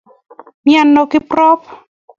[0.65, 1.61] Miano Kiprop?